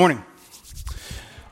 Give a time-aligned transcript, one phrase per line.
[0.00, 0.24] morning.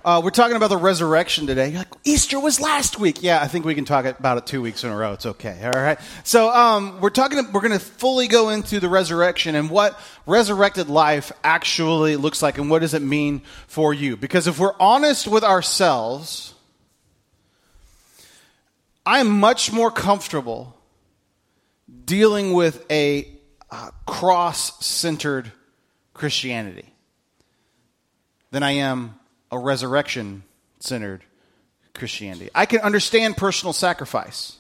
[0.03, 1.69] Uh, we're talking about the resurrection today.
[1.69, 3.23] You're like, Easter was last week.
[3.23, 5.13] Yeah, I think we can talk about it two weeks in a row.
[5.13, 5.61] It's okay.
[5.63, 5.99] All right.
[6.25, 7.37] So um, we're talking.
[7.53, 12.57] We're going to fully go into the resurrection and what resurrected life actually looks like,
[12.57, 14.17] and what does it mean for you?
[14.17, 16.55] Because if we're honest with ourselves,
[19.05, 20.75] I am much more comfortable
[22.07, 23.31] dealing with a
[23.71, 25.53] uh, cross-centered
[26.15, 26.95] Christianity
[28.51, 29.19] than I am
[29.51, 30.43] a resurrection
[30.81, 31.23] centered
[31.95, 32.51] Christianity.
[32.55, 34.57] I can understand personal sacrifice.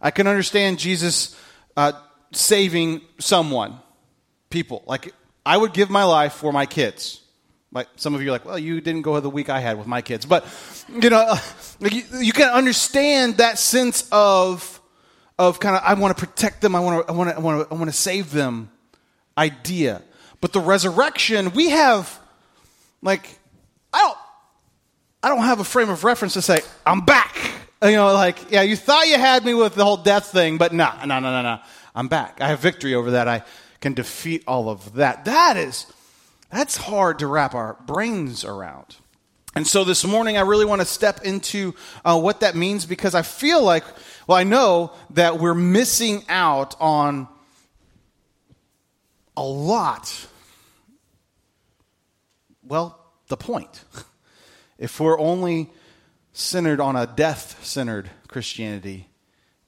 [0.00, 1.38] I can understand Jesus
[1.76, 1.92] uh,
[2.32, 3.78] saving someone,
[4.50, 4.82] people.
[4.86, 7.22] Like, I would give my life for my kids.
[7.70, 9.86] Like some of you are like, well, you didn't go the week I had with
[9.86, 10.46] my kids, but
[10.88, 11.34] you know,
[11.80, 14.80] you, you can understand that sense of
[15.38, 17.40] of kind of I want to protect them, I want to, I want to, I
[17.40, 18.70] want to, I want to save them
[19.36, 20.02] idea.
[20.40, 22.18] But the resurrection, we have
[23.02, 23.38] like
[23.92, 24.18] I don't
[25.22, 27.36] I don't have a frame of reference to say, I'm back.
[27.82, 30.72] You know, like, yeah, you thought you had me with the whole death thing, but
[30.72, 31.60] no, no, no, no, no.
[31.94, 32.40] I'm back.
[32.40, 33.28] I have victory over that.
[33.28, 33.42] I
[33.80, 35.24] can defeat all of that.
[35.24, 35.86] That is,
[36.50, 38.96] that's hard to wrap our brains around.
[39.54, 43.14] And so this morning, I really want to step into uh, what that means because
[43.14, 43.84] I feel like,
[44.26, 47.26] well, I know that we're missing out on
[49.36, 50.26] a lot.
[52.68, 53.84] Well, the point.
[54.78, 55.70] if we're only
[56.32, 59.08] centered on a death centered Christianity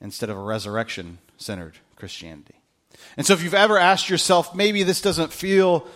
[0.01, 2.55] instead of a resurrection centered Christianity.
[3.17, 5.87] And so if you've ever asked yourself, maybe this doesn't feel,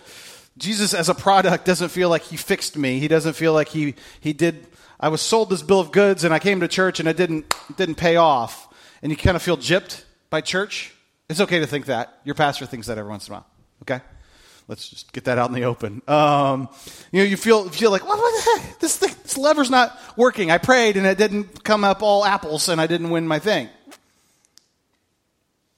[0.58, 2.98] Jesus as a product doesn't feel like he fixed me.
[2.98, 4.66] He doesn't feel like he, he did,
[4.98, 7.54] I was sold this bill of goods and I came to church and it didn't,
[7.76, 8.68] didn't pay off.
[9.02, 10.94] And you kind of feel gypped by church.
[11.28, 12.20] It's okay to think that.
[12.24, 13.46] Your pastor thinks that every once in a while.
[13.82, 14.00] Okay?
[14.66, 16.00] Let's just get that out in the open.
[16.08, 16.68] Um,
[17.12, 18.78] you know, you feel feel like, what, the heck?
[18.78, 20.50] This, thing, this lever's not working.
[20.50, 23.68] I prayed and it didn't come up all apples, and I didn't win my thing.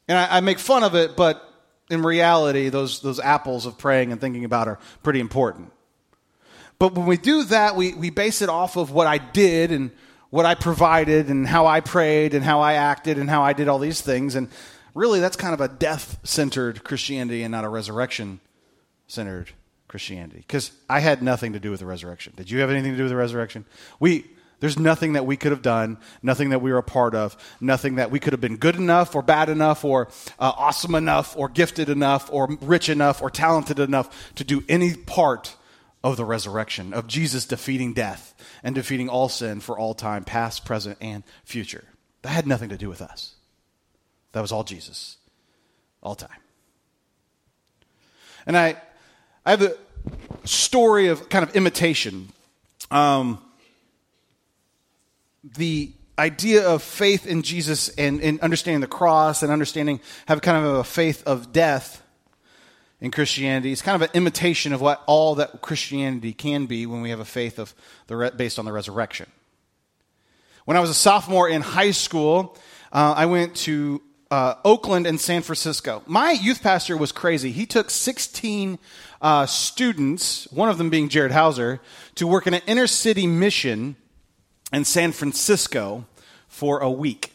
[0.06, 1.42] And I, I make fun of it, but
[1.90, 5.72] in reality, those those apples of praying and thinking about are pretty important.
[6.78, 9.90] But when we do that, we, we base it off of what I did and
[10.28, 13.66] what I provided and how I prayed and how I acted and how I did
[13.66, 14.34] all these things.
[14.34, 14.48] And
[14.94, 18.40] really, that's kind of a death centered Christianity and not a resurrection
[19.06, 19.50] centered
[19.88, 20.38] Christianity.
[20.38, 22.32] Because I had nothing to do with the resurrection.
[22.36, 23.64] Did you have anything to do with the resurrection?
[24.00, 24.26] We,
[24.60, 27.96] there's nothing that we could have done, nothing that we were a part of, nothing
[27.96, 30.08] that we could have been good enough or bad enough or
[30.38, 34.94] uh, awesome enough or gifted enough or rich enough or talented enough to do any
[34.94, 35.56] part
[36.02, 40.64] of the resurrection, of Jesus defeating death and defeating all sin for all time, past,
[40.64, 41.84] present, and future.
[42.22, 43.34] That had nothing to do with us.
[44.32, 45.16] That was all Jesus,
[46.02, 46.28] all time.
[48.46, 48.76] And I,
[49.46, 49.76] I have a
[50.42, 52.30] story of kind of imitation.
[52.90, 53.38] Um,
[55.56, 60.66] the idea of faith in Jesus and, and understanding the cross and understanding, have kind
[60.66, 62.02] of a faith of death
[63.00, 67.00] in Christianity is kind of an imitation of what all that Christianity can be when
[67.00, 67.72] we have a faith of
[68.08, 69.30] the re- based on the resurrection.
[70.64, 72.56] When I was a sophomore in high school,
[72.92, 76.02] uh, I went to uh, Oakland and San Francisco.
[76.06, 77.52] My youth pastor was crazy.
[77.52, 78.78] He took 16
[79.26, 81.80] uh, students, one of them being Jared Hauser,
[82.14, 83.96] to work in an inner city mission
[84.72, 86.06] in San Francisco
[86.46, 87.32] for a week.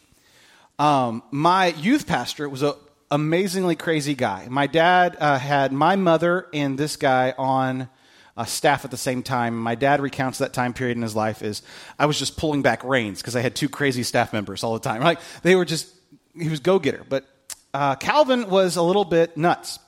[0.78, 2.72] Um, my youth pastor was an
[3.10, 4.46] amazingly crazy guy.
[4.48, 7.90] My dad uh, had my mother and this guy on
[8.38, 9.54] uh, staff at the same time.
[9.54, 11.60] My dad recounts that time period in his life is
[11.98, 14.80] I was just pulling back reins because I had two crazy staff members all the
[14.80, 15.02] time.
[15.02, 15.94] Like they were just
[16.34, 17.04] he was go getter.
[17.06, 17.26] But
[17.74, 19.78] uh, Calvin was a little bit nuts.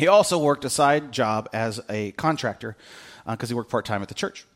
[0.00, 2.74] He also worked a side job as a contractor
[3.26, 4.46] because uh, he worked part time at the church.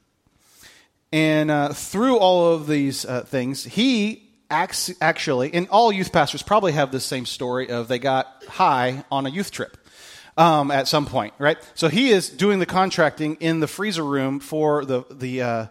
[1.12, 6.42] And uh, through all of these uh, things, he acts, actually, and all youth pastors
[6.42, 9.76] probably have the same story of they got high on a youth trip.
[10.36, 11.58] Um, at some point, right?
[11.74, 15.66] So he is doing the contracting in the freezer room for the the uh,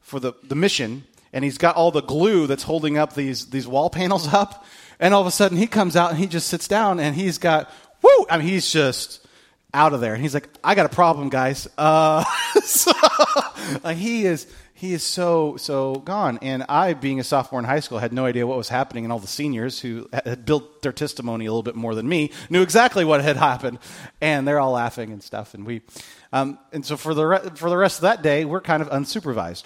[0.00, 3.66] for the, the mission, and he's got all the glue that's holding up these these
[3.66, 4.64] wall panels up.
[4.98, 7.38] And all of a sudden, he comes out and he just sits down and he's
[7.38, 7.70] got,
[8.06, 8.26] whoo!
[8.30, 9.26] I mean, he's just
[9.74, 10.14] out of there.
[10.14, 11.68] And he's like, I got a problem, guys.
[11.76, 12.24] Uh,
[12.62, 12.92] so,
[13.84, 16.38] like, he is, he is so, so gone.
[16.42, 19.04] And I, being a sophomore in high school, had no idea what was happening.
[19.04, 22.30] And all the seniors who had built their testimony a little bit more than me
[22.48, 23.78] knew exactly what had happened.
[24.20, 25.54] And they're all laughing and stuff.
[25.54, 25.82] And we,
[26.32, 28.88] um, and so for the, re- for the rest of that day, we're kind of
[28.88, 29.64] unsupervised.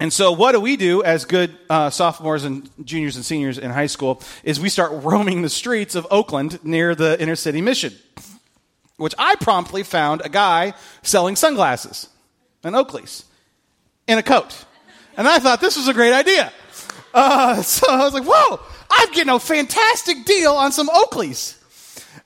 [0.00, 3.70] And so, what do we do as good uh, sophomores and juniors and seniors in
[3.70, 7.92] high school is we start roaming the streets of Oakland near the inner city mission,
[8.96, 12.08] which I promptly found a guy selling sunglasses.
[12.64, 13.26] an Oakley's,
[14.06, 14.64] in a coat.
[15.18, 16.50] And I thought this was a great idea.
[17.12, 18.58] Uh, so I was like, whoa,
[18.90, 21.58] I'm getting a fantastic deal on some Oakleys.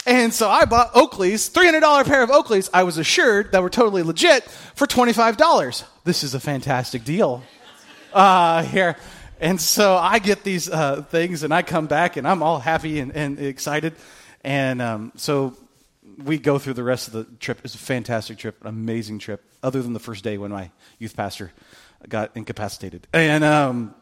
[0.06, 2.70] And so I bought Oakleys, $300 pair of Oakleys.
[2.72, 4.44] I was assured that were totally legit
[4.76, 5.84] for $25.
[6.04, 7.42] This is a fantastic deal
[8.14, 8.96] uh, here.
[9.40, 13.00] And so I get these uh, things and I come back and I'm all happy
[13.00, 13.94] and, and excited.
[14.42, 15.56] And um, so
[16.22, 17.60] we go through the rest of the trip.
[17.64, 21.16] It's a fantastic trip, an amazing trip, other than the first day when my youth
[21.16, 21.52] pastor
[22.08, 23.06] got incapacitated.
[23.12, 23.94] And um,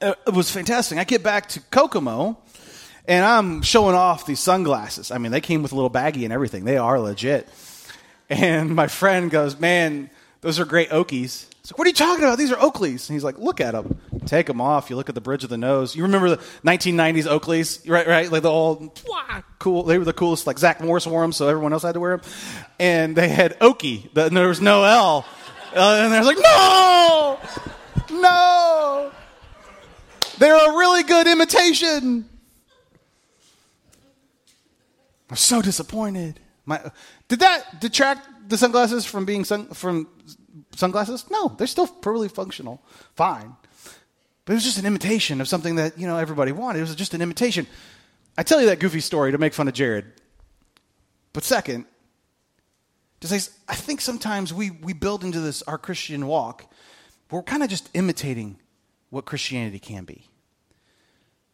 [0.00, 0.98] it was fantastic.
[0.98, 2.38] I get back to Kokomo
[3.06, 5.10] and I'm showing off these sunglasses.
[5.10, 6.64] I mean, they came with a little baggie and everything.
[6.64, 7.48] They are legit.
[8.28, 10.10] And my friend goes, Man,
[10.42, 11.46] those are great Okies.
[11.70, 12.36] So what are you talking about?
[12.36, 13.08] These are Oakleys.
[13.08, 14.00] And he's like, look at them.
[14.26, 14.90] Take them off.
[14.90, 15.94] You look at the bridge of the nose.
[15.94, 18.08] You remember the 1990s Oakleys, right?
[18.08, 18.28] Right?
[18.28, 19.00] Like the old
[19.60, 19.84] cool.
[19.84, 20.48] They were the coolest.
[20.48, 22.26] Like Zach Morris wore them, so everyone else had to wear them.
[22.80, 24.12] And they had Okie.
[24.12, 25.24] The, there was no L.
[25.72, 27.38] Uh, and they're like, no,
[28.10, 29.12] no.
[30.38, 32.28] They're a really good imitation.
[35.30, 36.40] I'm so disappointed.
[36.66, 36.90] My,
[37.28, 40.08] did that detract the sunglasses from being sun, from
[40.74, 41.24] sunglasses?
[41.30, 42.82] No, they're still perfectly functional,
[43.14, 43.56] fine.
[44.44, 46.78] But it was just an imitation of something that you know everybody wanted.
[46.80, 47.66] It was just an imitation.
[48.36, 50.06] I tell you that goofy story to make fun of Jared.
[51.32, 51.84] But second,
[53.20, 56.72] to say I think sometimes we we build into this our Christian walk,
[57.30, 58.58] we're kind of just imitating
[59.10, 60.26] what Christianity can be.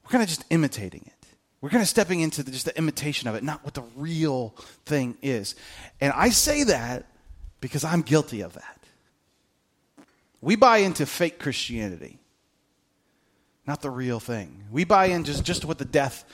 [0.04, 1.12] We're kind of just imitating it.
[1.60, 4.54] We're kind of stepping into the, just the imitation of it, not what the real
[4.84, 5.56] thing is.
[6.00, 7.06] And I say that
[7.60, 8.75] because I'm guilty of that.
[10.40, 12.18] We buy into fake Christianity,
[13.66, 14.64] not the real thing.
[14.70, 16.24] We buy into just, just what the death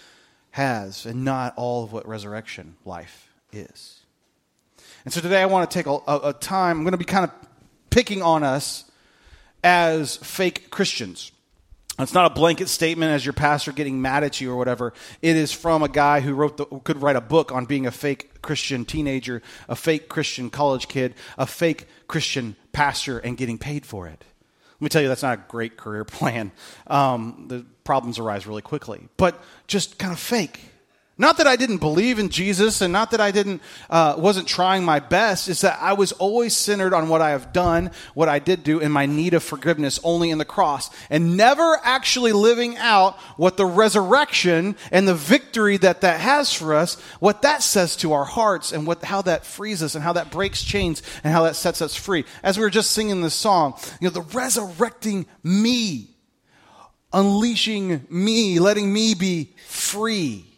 [0.52, 4.00] has and not all of what resurrection life is.
[5.04, 7.04] And so today I want to take a, a, a time, I'm going to be
[7.04, 7.32] kind of
[7.90, 8.84] picking on us
[9.64, 11.31] as fake Christians.
[11.98, 14.94] It's not a blanket statement as your pastor getting mad at you or whatever.
[15.20, 17.90] It is from a guy who wrote the, could write a book on being a
[17.90, 23.84] fake Christian teenager, a fake Christian college kid, a fake Christian pastor, and getting paid
[23.84, 24.24] for it.
[24.74, 26.50] Let me tell you, that's not a great career plan.
[26.86, 30.60] Um, the problems arise really quickly, but just kind of fake.
[31.22, 34.82] Not that I didn't believe in Jesus and not that I didn't, uh, wasn't trying
[34.82, 38.40] my best, is that I was always centered on what I have done, what I
[38.40, 42.76] did do, and my need of forgiveness only in the cross, and never actually living
[42.76, 47.94] out what the resurrection and the victory that that has for us, what that says
[47.98, 51.32] to our hearts, and what, how that frees us, and how that breaks chains, and
[51.32, 52.24] how that sets us free.
[52.42, 56.16] As we were just singing this song, you know, the resurrecting me,
[57.12, 60.48] unleashing me, letting me be free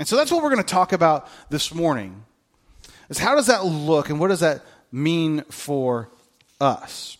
[0.00, 2.24] and so that's what we're going to talk about this morning.
[3.10, 6.08] Is how does that look and what does that mean for
[6.58, 7.18] us?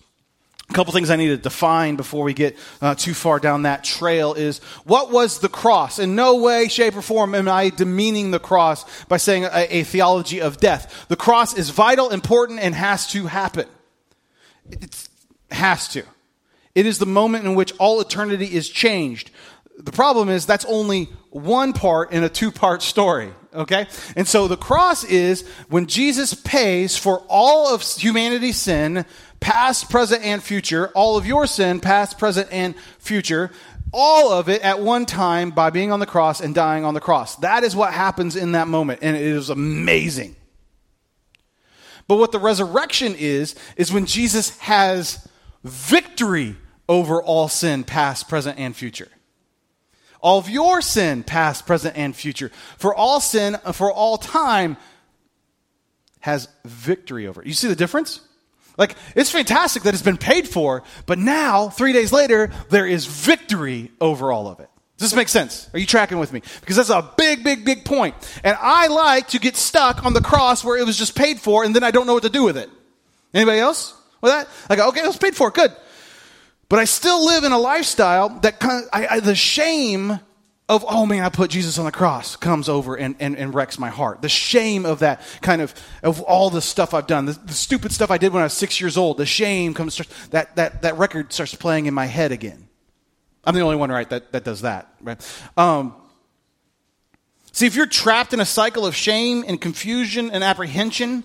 [0.71, 3.85] A couple things I need to define before we get uh, too far down that
[3.85, 5.99] trail is what was the cross?
[5.99, 9.83] In no way, shape, or form am I demeaning the cross by saying a, a
[9.83, 11.05] theology of death.
[11.09, 13.67] The cross is vital, important, and has to happen.
[14.71, 15.07] It
[15.51, 16.05] has to.
[16.75, 19.31] It is the moment in which all eternity is changed.
[19.85, 23.87] The problem is that's only one part in a two part story, okay?
[24.17, 29.05] And so the cross is when Jesus pays for all of humanity's sin,
[29.39, 33.51] past, present, and future, all of your sin, past, present, and future,
[33.93, 37.01] all of it at one time by being on the cross and dying on the
[37.01, 37.37] cross.
[37.37, 40.37] That is what happens in that moment, and it is amazing.
[42.07, 45.27] But what the resurrection is, is when Jesus has
[45.63, 46.57] victory
[46.89, 49.09] over all sin, past, present, and future
[50.21, 52.51] all of your sin, past, present, and future.
[52.79, 54.77] For all sin, for all time,
[56.21, 57.47] has victory over it.
[57.47, 58.21] You see the difference?
[58.77, 63.07] Like, it's fantastic that it's been paid for, but now, three days later, there is
[63.07, 64.71] victory over all of it.
[64.97, 65.69] Does this make sense?
[65.73, 66.43] Are you tracking with me?
[66.61, 68.15] Because that's a big, big, big point.
[68.45, 71.65] And I like to get stuck on the cross where it was just paid for
[71.65, 72.69] and then I don't know what to do with it.
[73.33, 74.47] Anybody else with that?
[74.69, 75.73] Like, okay, it was paid for, good.
[76.71, 80.21] But I still live in a lifestyle that kind of, I, I, the shame
[80.69, 83.77] of, oh man, I put Jesus on the cross comes over and, and, and wrecks
[83.77, 84.23] my heart.
[84.23, 85.75] The shame of that kind of,
[86.05, 88.53] of all the stuff I've done, the, the stupid stuff I did when I was
[88.53, 89.97] six years old, the shame comes,
[90.31, 92.69] that, that, that record starts playing in my head again.
[93.43, 95.43] I'm the only one, right, that, that does that, right?
[95.57, 95.97] Um,
[97.51, 101.25] see, if you're trapped in a cycle of shame and confusion and apprehension,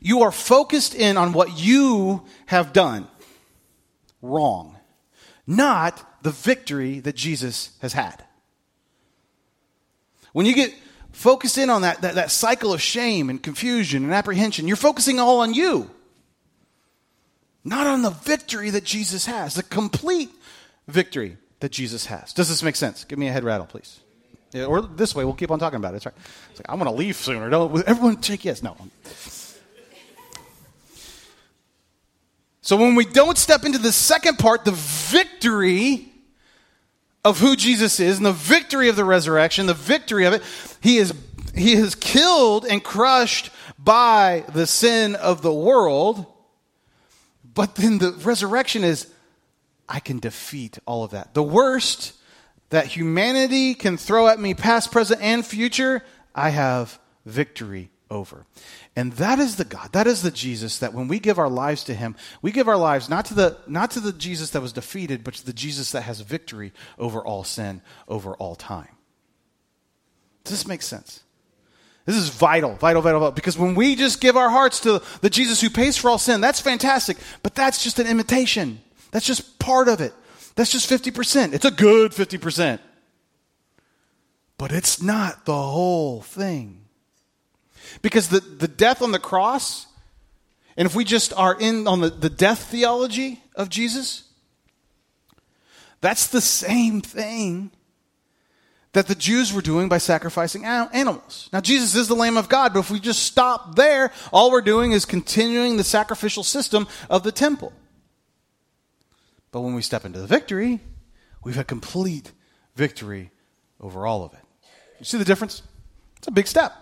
[0.00, 3.06] you are focused in on what you have done
[4.22, 4.76] wrong
[5.48, 8.22] not the victory that Jesus has had.
[10.32, 10.74] When you get
[11.10, 15.18] focused in on that, that, that cycle of shame and confusion and apprehension, you're focusing
[15.18, 15.90] all on you.
[17.68, 20.30] not on the victory that Jesus has, the complete
[20.86, 22.32] victory that Jesus has.
[22.32, 23.04] Does this make sense?
[23.04, 24.00] Give me a head rattle, please.
[24.52, 25.98] Yeah, or this way, we'll keep on talking about it.
[25.98, 26.14] It's right.
[26.50, 27.50] It's like, I'm going to leave sooner.
[27.50, 28.62] Don't everyone take yes?
[28.62, 28.76] No.
[32.68, 36.12] So when we don't step into the second part, the victory
[37.24, 40.42] of who Jesus is and the victory of the resurrection, the victory of it,
[40.82, 41.14] he is
[41.54, 43.48] he is killed and crushed
[43.78, 46.26] by the sin of the world.
[47.42, 49.10] But then the resurrection is
[49.88, 51.32] I can defeat all of that.
[51.32, 52.12] The worst
[52.68, 58.44] that humanity can throw at me, past, present, and future, I have victory over.
[58.98, 61.84] And that is the God, that is the Jesus that when we give our lives
[61.84, 64.72] to him, we give our lives not to the not to the Jesus that was
[64.72, 68.88] defeated, but to the Jesus that has victory over all sin, over all time.
[70.42, 71.22] Does this make sense?
[72.06, 73.30] This is vital, vital, vital, vital.
[73.30, 76.40] Because when we just give our hearts to the Jesus who pays for all sin,
[76.40, 77.18] that's fantastic.
[77.44, 78.80] But that's just an imitation.
[79.12, 80.12] That's just part of it.
[80.56, 81.52] That's just 50%.
[81.52, 82.80] It's a good 50%.
[84.56, 86.87] But it's not the whole thing.
[88.02, 89.86] Because the, the death on the cross,
[90.76, 94.24] and if we just are in on the, the death theology of Jesus,
[96.00, 97.70] that's the same thing
[98.92, 101.48] that the Jews were doing by sacrificing animals.
[101.52, 104.62] Now, Jesus is the Lamb of God, but if we just stop there, all we're
[104.62, 107.72] doing is continuing the sacrificial system of the temple.
[109.50, 110.80] But when we step into the victory,
[111.44, 112.32] we've a complete
[112.76, 113.30] victory
[113.80, 114.40] over all of it.
[114.98, 115.62] You see the difference?
[116.16, 116.72] It's a big step.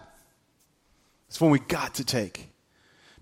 [1.28, 2.50] It's one we got to take.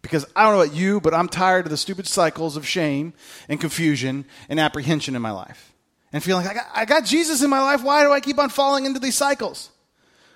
[0.02, 3.14] Because I don't know about you, but I'm tired of the stupid cycles of shame
[3.48, 5.72] and confusion and apprehension in my life.
[6.12, 7.82] And feeling like I got, I got Jesus in my life.
[7.82, 9.70] Why do I keep on falling into these cycles?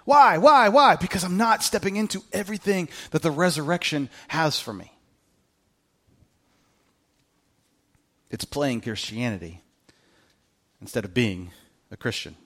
[0.07, 0.39] Why?
[0.39, 0.71] Why?
[0.71, 0.97] Why?
[0.97, 4.91] Because I'm not stepping into everything that the resurrection has for me.
[8.31, 9.63] It's playing Christianity
[10.81, 11.51] instead of being
[11.91, 12.37] a Christian.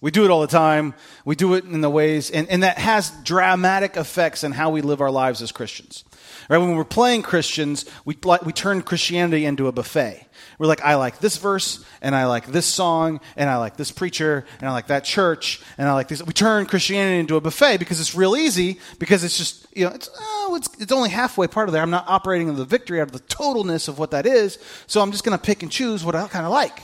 [0.00, 0.94] We do it all the time.
[1.24, 4.80] We do it in the ways, and, and that has dramatic effects on how we
[4.80, 6.04] live our lives as Christians.
[6.48, 6.58] Right?
[6.58, 10.26] When we're playing Christians, we, we turn Christianity into a buffet.
[10.58, 13.92] We're like, I like this verse, and I like this song, and I like this
[13.92, 16.22] preacher, and I like that church, and I like this.
[16.22, 19.92] We turn Christianity into a buffet because it's real easy, because it's just, you know,
[19.94, 21.82] it's, oh, it's, it's only halfway part of there.
[21.82, 25.02] I'm not operating in the victory out of the totalness of what that is, so
[25.02, 26.80] I'm just going to pick and choose what I kind of like.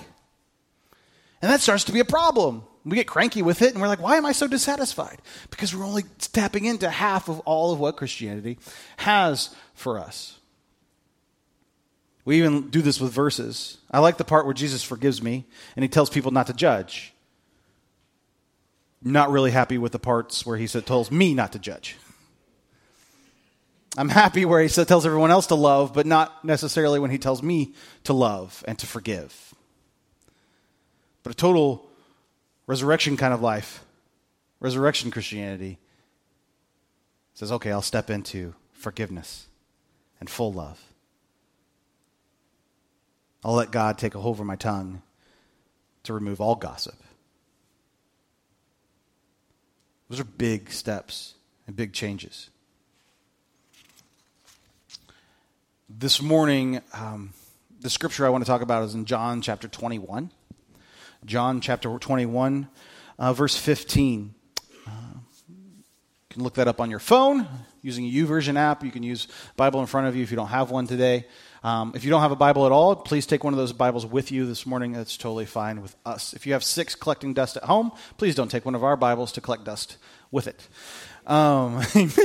[1.40, 2.62] And that starts to be a problem.
[2.88, 5.20] We get cranky with it and we're like, why am I so dissatisfied?
[5.50, 8.58] Because we're only tapping into half of all of what Christianity
[8.98, 10.38] has for us.
[12.24, 13.78] We even do this with verses.
[13.90, 17.12] I like the part where Jesus forgives me and he tells people not to judge.
[19.02, 21.96] not really happy with the parts where he said, tells me not to judge.
[23.96, 27.42] I'm happy where he tells everyone else to love, but not necessarily when he tells
[27.42, 27.72] me
[28.04, 29.54] to love and to forgive.
[31.22, 31.85] But a total
[32.66, 33.84] resurrection kind of life,
[34.60, 35.78] resurrection Christianity,
[37.34, 39.46] says, okay, I'll step into forgiveness
[40.20, 40.82] and full love.
[43.44, 45.02] I'll let God take a hold over my tongue
[46.04, 46.96] to remove all gossip.
[50.08, 51.34] Those are big steps
[51.66, 52.50] and big changes.
[55.88, 57.32] This morning, um,
[57.80, 60.30] the scripture I want to talk about is in John chapter 21.
[61.24, 62.68] John chapter 21,
[63.18, 64.34] uh, verse 15.
[64.86, 64.90] Uh,
[65.48, 65.56] you
[66.30, 67.48] can look that up on your phone
[67.82, 68.84] using a YouVersion app.
[68.84, 71.26] You can use Bible in front of you if you don't have one today.
[71.62, 74.04] Um, if you don't have a Bible at all, please take one of those Bibles
[74.06, 74.92] with you this morning.
[74.92, 76.32] That's totally fine with us.
[76.32, 79.32] If you have six collecting dust at home, please don't take one of our Bibles
[79.32, 79.96] to collect dust
[80.30, 80.68] with it.
[81.26, 81.82] Um,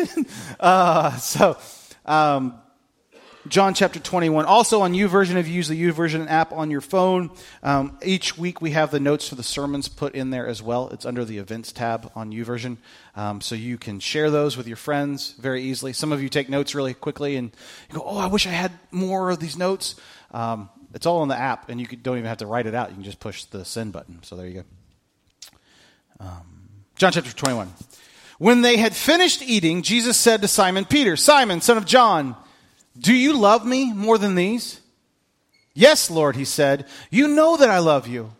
[0.59, 1.57] uh, so,
[2.05, 2.61] um,
[3.47, 4.45] John chapter 21.
[4.45, 7.31] Also on YouVersion, if you use the U YouVersion app on your phone,
[7.63, 10.89] um, each week we have the notes for the sermons put in there as well.
[10.89, 12.77] It's under the events tab on YouVersion.
[13.15, 15.91] Um, so you can share those with your friends very easily.
[15.91, 17.51] Some of you take notes really quickly and
[17.89, 19.95] you go, oh, I wish I had more of these notes.
[20.31, 22.89] Um, it's all in the app, and you don't even have to write it out.
[22.89, 24.19] You can just push the send button.
[24.23, 24.63] So there you go.
[26.19, 27.73] Um, John chapter 21.
[28.37, 32.35] When they had finished eating, Jesus said to Simon Peter, Simon, son of John,
[32.97, 34.81] do you love me more than these?
[35.73, 36.85] Yes, Lord, he said.
[37.09, 38.33] You know that I love you.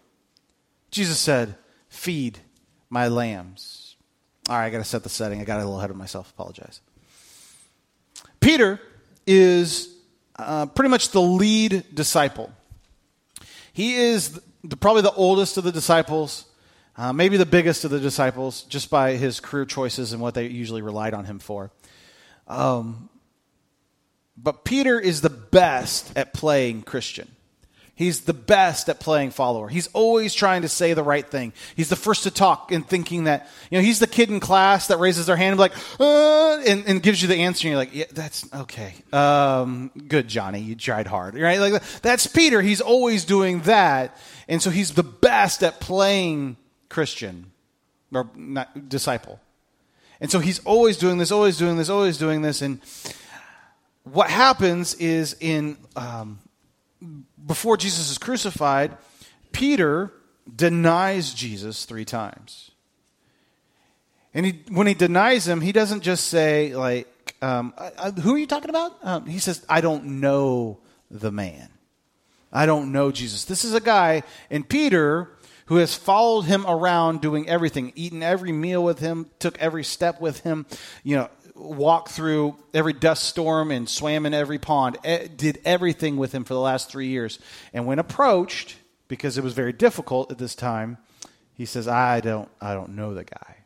[0.92, 1.56] Jesus said,
[1.90, 2.40] Feed
[2.90, 3.96] my lambs.
[4.50, 5.40] All right, I got to set the setting.
[5.40, 6.32] I got a little ahead of myself.
[6.32, 6.82] Apologize.
[8.40, 8.82] Peter
[9.26, 9.96] is
[10.38, 12.52] uh, pretty much the lead disciple.
[13.72, 16.46] He is the, probably the oldest of the disciples,
[16.98, 20.48] uh, maybe the biggest of the disciples, just by his career choices and what they
[20.48, 21.72] usually relied on him for.
[22.48, 23.10] Um,
[24.44, 27.28] But Peter is the best at playing Christian.
[27.94, 29.68] He's the best at playing follower.
[29.68, 31.54] He's always trying to say the right thing.
[31.76, 34.88] He's the first to talk and thinking that, you know, he's the kid in class
[34.88, 37.68] that raises their hand and like, uh, and, and, gives you the answer.
[37.68, 38.96] And you're like, yeah, that's okay.
[39.14, 40.62] Um, good, Johnny.
[40.62, 41.60] You tried hard, right?
[41.60, 42.64] Like that's Peter.
[42.64, 44.18] He's always doing that.
[44.48, 46.58] And so he's the best at playing
[46.90, 47.52] Christian
[48.12, 49.40] or not, disciple.
[50.20, 52.64] And so he's always doing this, always doing this, always doing this.
[52.64, 52.80] And
[54.04, 56.40] what happens is in, um,
[57.46, 58.98] before Jesus is crucified,
[59.52, 60.12] Peter
[60.54, 62.72] denies Jesus three times.
[64.34, 67.74] And he, when he denies him, he doesn't just say, like, um,
[68.22, 68.94] who are you talking about?
[69.04, 70.80] Um, he says, I don't know
[71.10, 71.70] the man.
[72.52, 73.46] I don't know Jesus.
[73.46, 75.30] This is a guy, and Peter,
[75.68, 80.20] who has followed him around doing everything, eaten every meal with him, took every step
[80.20, 80.66] with him,
[81.04, 81.30] you know,
[81.62, 84.98] walked through every dust storm and swam in every pond,
[85.36, 87.40] did everything with him for the last three years.
[87.74, 88.76] And when approached,
[89.08, 90.98] because it was very difficult at this time,
[91.54, 93.58] he says, I don't, I don't know the guy.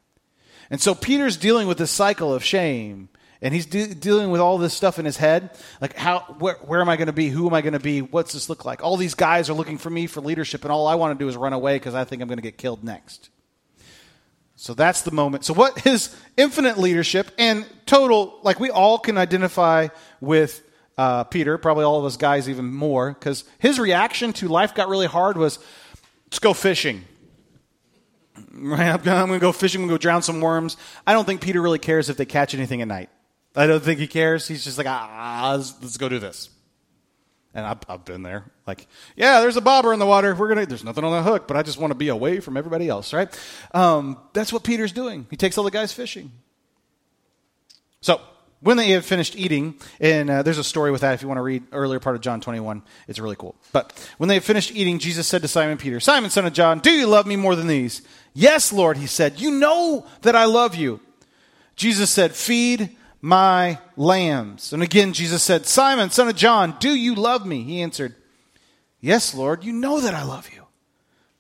[0.70, 3.10] And so Peter's dealing with this cycle of shame.
[3.42, 5.52] And he's de- dealing with all this stuff in his head.
[5.80, 7.30] Like, how, where, where am I going to be?
[7.30, 8.02] Who am I going to be?
[8.02, 8.84] What's this look like?
[8.84, 11.30] All these guys are looking for me for leadership, and all I want to do
[11.30, 13.30] is run away because I think I'm going to get killed next.
[14.56, 15.44] So that's the moment.
[15.44, 19.90] So, what his infinite leadership and total, like we all can identify
[20.22, 20.64] with
[20.98, 24.88] uh, Peter, probably all of us guys even more, because his reaction to life got
[24.88, 25.60] really hard was,
[26.28, 27.04] let's go fishing.
[28.58, 28.90] Right?
[28.90, 30.76] I'm going to go fishing, I'm going to go drown some worms.
[31.06, 33.10] I don't think Peter really cares if they catch anything at night.
[33.56, 34.48] I don't think he cares.
[34.48, 36.50] He's just like, ah, let's, let's go do this.
[37.56, 38.44] And I've, I've, been there.
[38.68, 38.86] Like,
[39.16, 40.36] yeah, there's a bobber in the water.
[40.36, 40.66] We're gonna.
[40.66, 43.14] There's nothing on the hook, but I just want to be away from everybody else,
[43.14, 43.30] right?
[43.74, 45.26] Um, that's what Peter's doing.
[45.30, 46.32] He takes all the guys fishing.
[48.02, 48.20] So
[48.60, 51.38] when they had finished eating, and uh, there's a story with that if you want
[51.38, 53.56] to read earlier part of John 21, it's really cool.
[53.72, 56.80] But when they had finished eating, Jesus said to Simon Peter, Simon, son of John,
[56.80, 58.02] do you love me more than these?
[58.34, 59.40] Yes, Lord, he said.
[59.40, 61.00] You know that I love you.
[61.76, 64.72] Jesus said, Feed my lambs.
[64.72, 67.64] And again, Jesus said, Simon, son of John, do you love me?
[67.64, 68.14] He answered,
[69.02, 70.66] Yes, Lord, you know that I love you.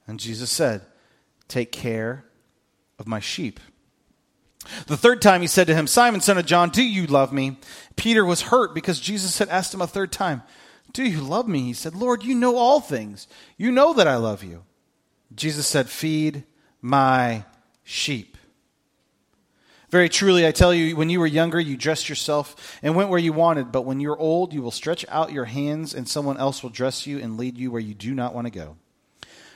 [0.07, 0.81] And Jesus said,
[1.47, 2.25] Take care
[2.97, 3.59] of my sheep.
[4.87, 7.59] The third time he said to him, Simon, son of John, do you love me?
[7.95, 10.41] Peter was hurt because Jesus had asked him a third time,
[10.91, 11.65] Do you love me?
[11.65, 13.27] He said, Lord, you know all things.
[13.57, 14.63] You know that I love you.
[15.35, 16.45] Jesus said, Feed
[16.81, 17.45] my
[17.83, 18.34] sheep.
[19.95, 23.17] Very truly, I tell you, when you were younger, you dressed yourself and went where
[23.17, 26.61] you wanted, but when you're old, you will stretch out your hands, and someone else
[26.61, 28.75] will dress you and lead you where you do not want to go.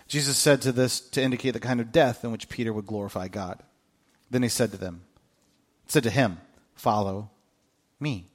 [0.07, 3.27] Jesus said to this to indicate the kind of death in which Peter would glorify
[3.27, 3.61] God.
[4.31, 5.01] Then he said to them,
[5.87, 6.37] said to him,
[6.73, 7.31] Follow
[7.99, 8.27] me.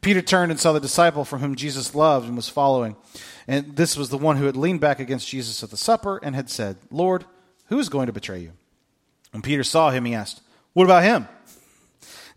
[0.00, 2.96] Peter turned and saw the disciple from whom Jesus loved and was following.
[3.46, 6.34] And this was the one who had leaned back against Jesus at the supper and
[6.34, 7.26] had said, Lord,
[7.66, 8.54] who is going to betray you?
[9.30, 10.42] When Peter saw him, he asked,
[10.76, 11.26] what about him?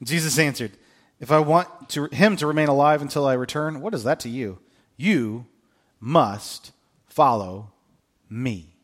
[0.01, 0.71] Jesus answered,
[1.19, 4.29] If I want to, him to remain alive until I return, what is that to
[4.29, 4.59] you?
[4.95, 5.45] You
[5.99, 6.71] must
[7.05, 7.73] follow
[8.29, 8.77] me.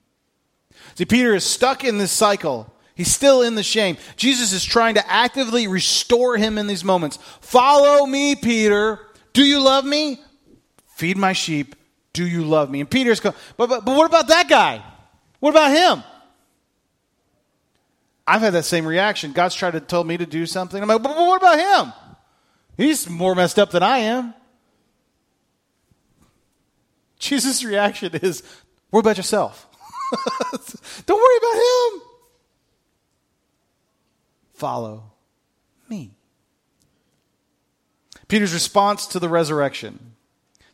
[0.95, 2.69] See, Peter is stuck in this cycle.
[2.95, 3.95] He's still in the shame.
[4.17, 7.17] Jesus is trying to actively restore him in these moments.
[7.39, 8.99] Follow me, Peter.
[9.31, 10.19] Do you love me?
[10.95, 11.77] Feed my sheep.
[12.11, 12.81] Do you love me?
[12.81, 14.83] And Peter's going, but, but, but what about that guy?
[15.39, 16.03] What about him?
[18.27, 19.31] I've had that same reaction.
[19.33, 20.81] God's tried to tell me to do something.
[20.81, 21.93] I'm like, but what about him?
[22.77, 24.33] He's more messed up than I am.
[27.19, 28.43] Jesus' reaction is,
[28.91, 29.67] worry about yourself.
[31.05, 32.01] Don't worry about him.
[34.53, 35.11] Follow
[35.89, 36.11] me.
[38.27, 40.04] Peter's response to the resurrection,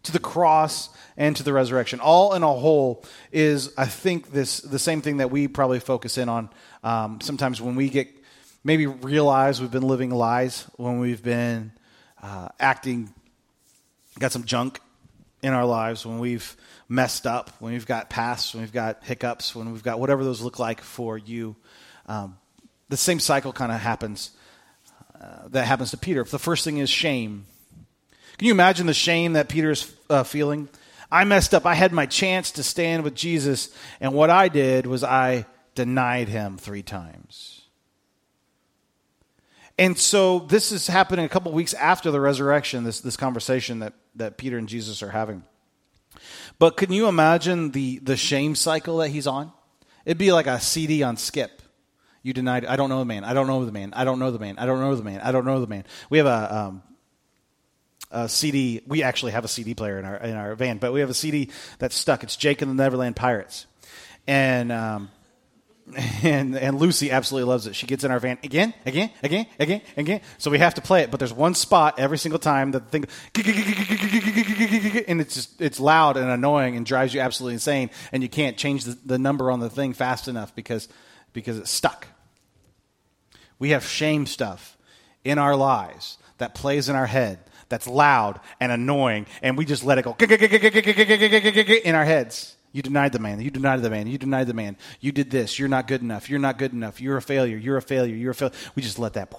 [0.04, 4.60] to the cross, and to the resurrection, all in a whole, is, I think, this
[4.62, 6.50] the same thing that we probably focus in on
[6.84, 8.08] um, sometimes when we get
[8.64, 11.72] maybe realize we've been living lies, when we've been
[12.22, 13.14] uh, acting,
[14.20, 14.80] got some junk
[15.42, 16.56] in our lives, when we've
[16.88, 20.42] messed up, when we've got pasts, when we've got hiccups, when we've got whatever those
[20.42, 21.56] look like for you,
[22.08, 22.38] um,
[22.90, 24.32] the same cycle kind of happens.
[25.20, 26.22] Uh, that happens to Peter.
[26.22, 27.46] If the first thing is shame.
[28.42, 30.68] Can you imagine the shame that Peter's uh, feeling?
[31.12, 31.68] I messed up.
[31.68, 36.28] I had my chance to stand with Jesus, and what I did was I denied
[36.28, 37.62] him three times.
[39.78, 43.94] And so this is happening a couple weeks after the resurrection, this, this conversation that,
[44.16, 45.44] that Peter and Jesus are having.
[46.58, 49.52] But can you imagine the, the shame cycle that he's on?
[50.04, 51.62] It'd be like a CD on skip.
[52.24, 54.32] You denied, I don't know the man, I don't know the man, I don't know
[54.32, 55.86] the man, I don't know the man, I don't know the man.
[56.10, 56.84] We have a, um,
[58.12, 58.82] a CD.
[58.86, 61.16] We actually have a CD player in our in our van, but we have a
[61.16, 62.24] CD that's stuck.
[62.24, 63.66] It's Jake and the Neverland Pirates,
[64.28, 65.10] and um,
[66.24, 67.76] and and Lucy absolutely loves it.
[67.76, 70.22] She gets in our van again, again, again, again, again.
[70.38, 73.00] So we have to play it, but there's one spot every single time that the
[73.00, 73.06] thing,
[75.08, 78.58] and it's just it's loud and annoying and drives you absolutely insane, and you can't
[78.58, 80.88] change the, the number on the thing fast enough because
[81.34, 82.08] because it's stuck.
[83.60, 84.78] We have shame stuff
[85.24, 89.84] in our lives that plays in our head that's loud and annoying, and we just
[89.84, 92.58] let it go in our heads.
[92.74, 93.42] You denied the man.
[93.42, 94.08] You denied the man.
[94.08, 94.78] You denied the man.
[95.00, 95.60] You did this.
[95.60, 96.30] You're not good enough.
[96.30, 97.02] You're not good enough.
[97.02, 97.58] You're a failure.
[97.58, 98.16] You're a failure.
[98.16, 98.56] You're a failure.
[98.76, 99.34] We just let that.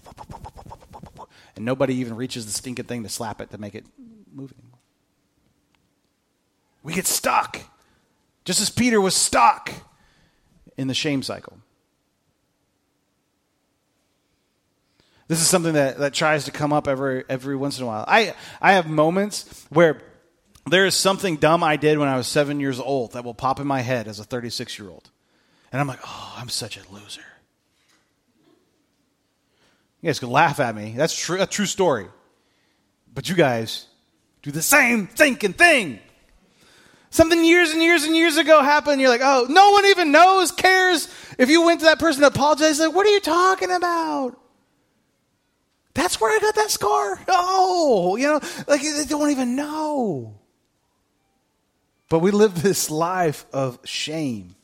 [1.57, 3.85] And nobody even reaches the stinking thing to slap it to make it
[4.35, 4.79] move anymore.
[6.83, 7.61] We get stuck.
[8.45, 9.73] Just as Peter was stuck
[10.77, 11.62] in the shame cycle.
[15.33, 18.05] This is something that, that tries to come up every every once in a while.
[18.07, 19.99] I, I have moments where
[20.67, 23.59] there is something dumb I did when I was seven years old that will pop
[23.59, 25.09] in my head as a 36 year old.
[25.73, 27.25] And I'm like, oh, I'm such a loser.
[30.03, 30.93] You guys can laugh at me.
[30.99, 32.09] That's true, a true story.
[33.15, 33.87] But you guys
[34.43, 35.99] do the same thinking thing.
[37.09, 39.01] Something years and years and years ago happened.
[39.01, 41.09] You're like, oh, no one even knows, cares.
[41.39, 44.39] If you went to that person to apologize, like, what are you talking about?
[45.95, 47.21] That's where I got that scar.
[47.29, 50.39] Oh, you know, like they don't even know.
[52.09, 54.55] But we live this life of shame.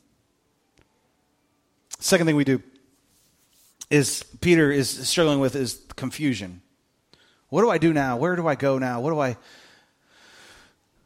[1.99, 2.61] Second thing we do
[3.89, 6.61] is Peter is struggling with is confusion.
[7.49, 8.17] What do I do now?
[8.17, 9.01] Where do I go now?
[9.01, 9.37] What do I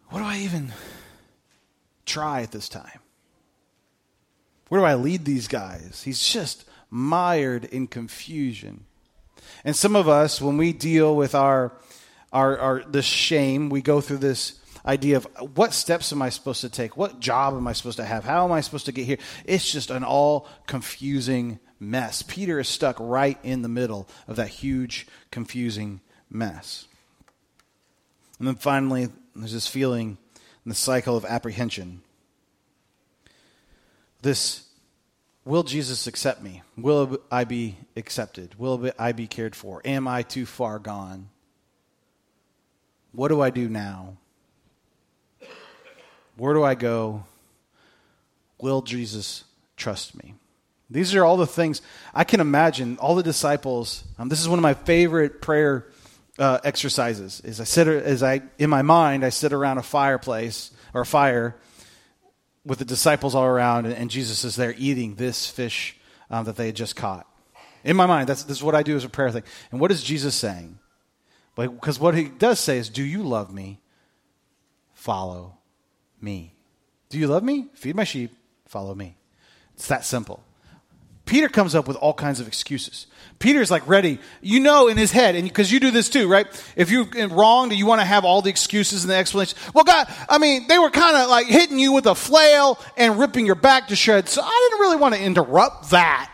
[0.10, 0.72] what do I even
[2.06, 3.00] try at this time?
[4.70, 6.04] Where do I lead these guys?
[6.04, 8.86] He's just mired in confusion.
[9.64, 11.74] And some of us, when we deal with our
[12.34, 16.70] our, our shame, we go through this idea of what steps am I supposed to
[16.70, 16.98] take?
[16.98, 18.26] What job am I supposed to have?
[18.26, 19.20] How am I supposed to get here?
[19.46, 22.22] It's just an all confusing mess.
[22.22, 26.88] Peter is stuck right in the middle of that huge, confusing mess.
[28.40, 30.18] And then finally, there's this feeling
[30.66, 32.02] in the cycle of apprehension.
[34.22, 34.68] This
[35.46, 36.62] will Jesus accept me?
[36.78, 38.56] Will I be accepted?
[38.58, 39.82] Will I be cared for?
[39.86, 41.30] Am I too far gone?
[43.12, 44.18] What do I do now?
[46.36, 47.26] Where do I go?
[48.60, 49.44] Will Jesus
[49.78, 50.34] trust me?
[50.90, 51.82] These are all the things
[52.14, 52.98] I can imagine.
[52.98, 54.04] All the disciples.
[54.18, 55.88] Um, this is one of my favorite prayer
[56.40, 57.42] uh, exercises.
[57.42, 61.06] Is I sit as I in my mind I sit around a fireplace or a
[61.06, 61.56] fire
[62.66, 65.98] with the disciples all around, and, and Jesus is there eating this fish
[66.30, 67.28] um, that they had just caught.
[67.84, 69.44] In my mind, that's this is what I do as a prayer thing.
[69.72, 70.80] And what is Jesus saying?
[71.56, 73.80] Because what he does say is, "Do you love me?
[74.94, 75.58] Follow
[76.22, 76.54] me.
[77.10, 77.68] Do you love me?
[77.74, 78.32] Feed my sheep,
[78.66, 79.18] follow me.
[79.76, 80.44] It's that simple.
[81.26, 83.08] Peter comes up with all kinds of excuses.
[83.40, 86.48] Peter's like ready, you know, in his head, and because you do this too, right?
[86.76, 89.60] If you're wronged you want to have all the excuses and the explanations.
[89.74, 93.20] Well, God, I mean, they were kind of like hitting you with a flail and
[93.20, 96.30] ripping your back to shreds, so I didn't really want to interrupt that.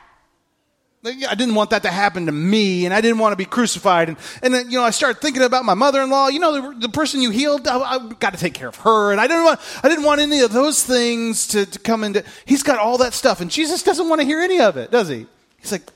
[1.06, 4.10] I didn't want that to happen to me, and I didn't want to be crucified.
[4.10, 6.28] And, and then, you know, I started thinking about my mother-in-law.
[6.28, 9.14] You know, the, the person you healed, I, I got to take care of her.
[9.14, 12.26] And I didn't want, I didn't want any of those things to, to come into.
[12.46, 15.08] He's got all that stuff, and Jesus doesn't want to hear any of it, does
[15.08, 15.26] he?
[15.58, 15.90] He's like,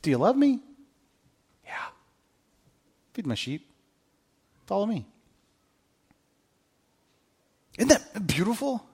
[0.00, 0.60] "Do you love me?
[1.64, 1.72] Yeah.
[3.12, 3.66] Feed my sheep.
[4.66, 5.04] Follow me."
[7.76, 8.86] Isn't that beautiful?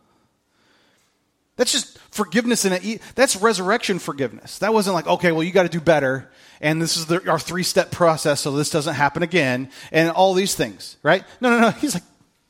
[1.57, 4.59] That's just forgiveness in a, that's resurrection forgiveness.
[4.59, 6.31] That wasn't like, okay, well, you got to do better.
[6.61, 9.71] And this is the, our three step process so this doesn't happen again.
[9.91, 11.25] And all these things, right?
[11.41, 11.71] No, no, no.
[11.81, 12.03] He's like,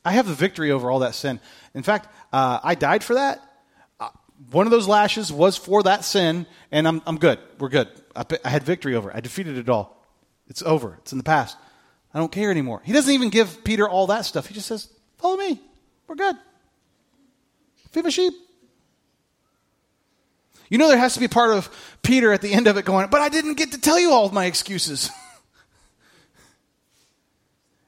[0.03, 1.39] I have the victory over all that sin.
[1.73, 3.41] In fact, uh, I died for that.
[3.99, 4.09] Uh,
[4.51, 7.39] one of those lashes was for that sin, and I'm, I'm good.
[7.59, 7.89] We're good.
[8.15, 9.15] I, I had victory over it.
[9.15, 10.05] I defeated it all.
[10.49, 10.97] It's over.
[11.01, 11.57] It's in the past.
[12.13, 12.81] I don't care anymore.
[12.83, 14.47] He doesn't even give Peter all that stuff.
[14.47, 15.61] He just says, follow me.
[16.07, 16.35] We're good.
[17.91, 18.33] Feed my sheep.
[20.69, 21.69] You know, there has to be part of
[22.01, 24.25] Peter at the end of it going, but I didn't get to tell you all
[24.25, 25.09] of my excuses.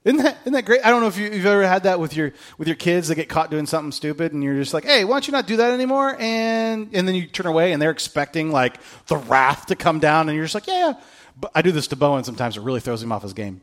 [0.06, 0.80] Isn't that, isn't that great?
[0.86, 3.15] I don't know if you, have ever had that with your, with your kids that
[3.15, 5.58] get caught doing something stupid and you're just like, hey, why don't you not do
[5.58, 6.15] that anymore?
[6.18, 10.30] And, and then you turn away and they're expecting like the wrath to come down
[10.30, 10.94] and you're just like, yeah, yeah.
[11.38, 12.56] But I do this to Bowen sometimes.
[12.56, 13.62] It really throws him off his game.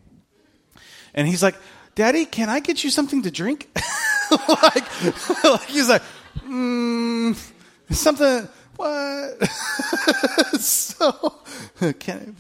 [1.15, 1.57] And he's like,
[1.95, 3.69] Daddy, can I get you something to drink?
[4.31, 5.05] like,
[5.45, 6.03] like, he's like,
[6.47, 7.53] mm,
[7.91, 9.49] something, what?
[10.61, 11.37] so,
[11.99, 12.37] can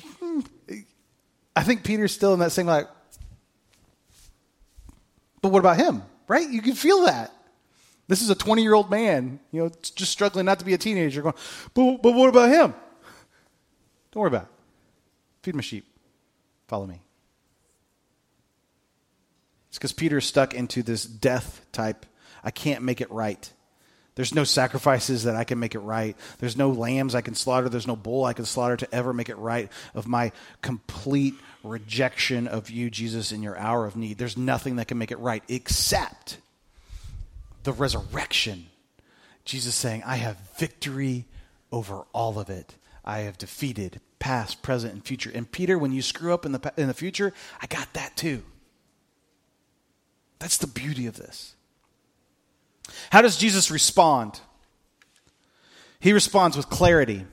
[0.70, 0.84] I,
[1.54, 2.88] I think Peter's still in that same like,
[5.42, 6.02] but what about him?
[6.28, 6.48] Right?
[6.48, 7.32] You can feel that.
[8.08, 10.78] This is a 20 year old man, you know, just struggling not to be a
[10.78, 11.34] teenager, going,
[11.74, 12.74] but, but what about him?
[14.12, 14.48] Don't worry about it.
[15.42, 15.86] Feed my sheep.
[16.68, 17.00] Follow me.
[19.68, 22.06] It's because Peter's stuck into this death type.
[22.42, 23.50] I can't make it right.
[24.16, 26.16] There's no sacrifices that I can make it right.
[26.38, 27.68] There's no lambs I can slaughter.
[27.68, 32.48] There's no bull I can slaughter to ever make it right of my complete rejection
[32.48, 34.16] of you, Jesus, in your hour of need.
[34.16, 36.38] There's nothing that can make it right except
[37.64, 38.66] the resurrection.
[39.44, 41.26] Jesus saying, I have victory
[41.70, 42.74] over all of it.
[43.04, 45.30] I have defeated past, present, and future.
[45.34, 48.42] And Peter, when you screw up in the, in the future, I got that too.
[50.38, 51.55] That's the beauty of this.
[53.10, 54.40] How does Jesus respond?
[56.00, 57.24] He responds with clarity.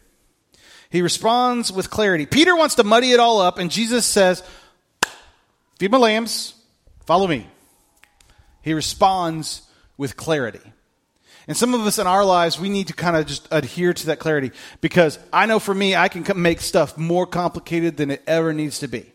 [0.90, 2.26] He responds with clarity.
[2.26, 4.44] Peter wants to muddy it all up, and Jesus says,
[5.80, 6.54] Feed my lambs,
[7.06, 7.48] follow me.
[8.62, 9.64] He responds
[9.98, 10.62] with clarity.
[11.48, 14.06] And some of us in our lives, we need to kind of just adhere to
[14.08, 18.24] that clarity because I know for me, I can make stuff more complicated than it
[18.26, 19.13] ever needs to be.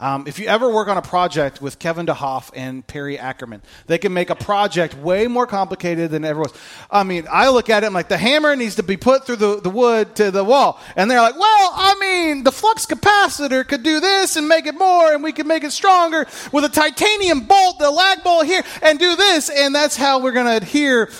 [0.00, 3.98] Um, if you ever work on a project with Kevin DeHoff and Perry Ackerman, they
[3.98, 6.54] can make a project way more complicated than ever was.
[6.90, 9.60] I mean, I look at it like the hammer needs to be put through the,
[9.60, 10.80] the wood to the wall.
[10.96, 14.74] And they're like, well, I mean, the flux capacitor could do this and make it
[14.74, 18.62] more, and we could make it stronger with a titanium bolt, the lag bolt here,
[18.80, 19.50] and do this.
[19.50, 21.10] And that's how we're going to adhere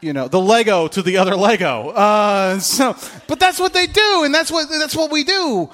[0.00, 1.88] you know the Lego to the other Lego.
[1.88, 2.94] Uh, so,
[3.26, 5.70] but that's what they do, and that's what that's what we do.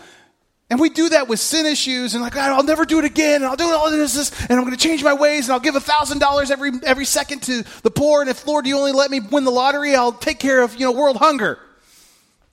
[0.70, 3.46] And we do that with sin issues and like, I'll never do it again, and
[3.46, 5.74] I'll do all this, this and I'm going to change my ways, and I'll give
[5.74, 9.18] thousand dollars every every second to the poor, and if Lord, you only let me
[9.18, 11.58] win the lottery, I'll take care of you know world hunger.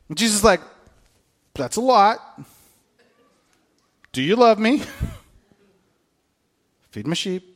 [0.09, 0.61] And Jesus is like,
[1.53, 2.19] that's a lot.
[4.13, 4.81] Do you love me?
[6.91, 7.55] Feed my sheep.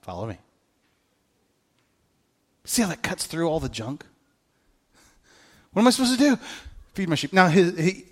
[0.00, 0.38] Follow me.
[2.64, 4.06] See how that cuts through all the junk?
[5.72, 6.38] What am I supposed to do?
[6.94, 7.32] Feed my sheep.
[7.32, 8.04] Now, his, he,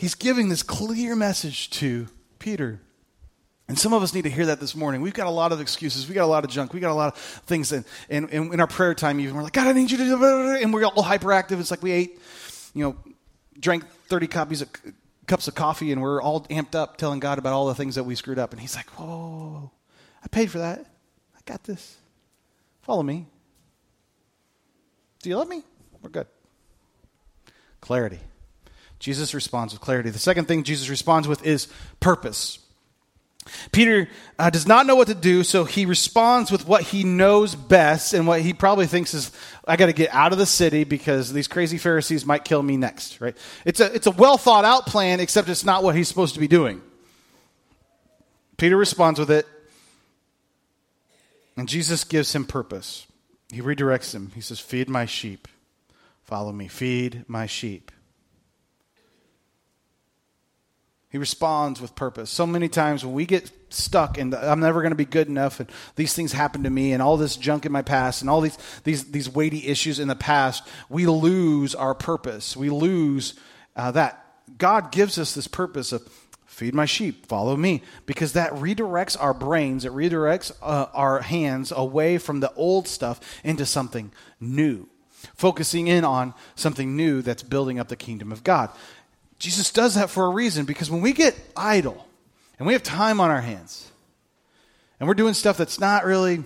[0.00, 2.08] he's giving this clear message to
[2.38, 2.80] Peter.
[3.68, 5.02] And some of us need to hear that this morning.
[5.02, 6.08] We've got a lot of excuses.
[6.08, 6.72] We've got a lot of junk.
[6.72, 7.70] We've got a lot of things.
[7.70, 10.62] And, in our prayer time, even, we're like, God, I need you to do it.
[10.62, 11.60] And we're all hyperactive.
[11.60, 12.18] It's like we ate,
[12.74, 12.96] you know,
[13.60, 14.70] drank 30 copies of,
[15.26, 18.04] cups of coffee, and we're all amped up telling God about all the things that
[18.04, 18.52] we screwed up.
[18.52, 19.70] And he's like, whoa.
[20.24, 20.80] I paid for that.
[21.36, 21.98] I got this.
[22.80, 23.26] Follow me.
[25.22, 25.62] Do you love me?
[26.02, 26.26] We're good.
[27.82, 28.20] Clarity.
[29.00, 30.10] Jesus responds with clarity.
[30.10, 31.66] The second thing Jesus responds with is
[31.98, 32.58] purpose.
[33.72, 34.08] Peter
[34.38, 38.12] uh, does not know what to do, so he responds with what he knows best
[38.12, 39.32] and what he probably thinks is,
[39.66, 42.76] I got to get out of the city because these crazy Pharisees might kill me
[42.76, 43.36] next, right?
[43.64, 46.40] It's a, it's a well thought out plan, except it's not what he's supposed to
[46.40, 46.82] be doing.
[48.58, 49.46] Peter responds with it,
[51.56, 53.06] and Jesus gives him purpose.
[53.50, 54.30] He redirects him.
[54.34, 55.48] He says, Feed my sheep.
[56.22, 56.68] Follow me.
[56.68, 57.90] Feed my sheep.
[61.10, 62.30] He responds with purpose.
[62.30, 65.58] So many times when we get stuck and I'm never going to be good enough
[65.58, 68.40] and these things happen to me and all this junk in my past and all
[68.40, 72.56] these, these, these weighty issues in the past, we lose our purpose.
[72.56, 73.34] We lose
[73.74, 74.24] uh, that.
[74.56, 76.08] God gives us this purpose of
[76.46, 81.72] feed my sheep, follow me, because that redirects our brains, it redirects uh, our hands
[81.74, 84.86] away from the old stuff into something new,
[85.34, 88.68] focusing in on something new that's building up the kingdom of God.
[89.40, 92.06] Jesus does that for a reason, because when we get idle
[92.58, 93.90] and we have time on our hands
[95.00, 96.44] and we're doing stuff that's not really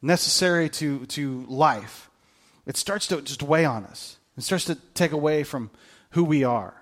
[0.00, 2.08] necessary to, to life,
[2.64, 4.16] it starts to just weigh on us.
[4.36, 5.70] It starts to take away from
[6.10, 6.74] who we are.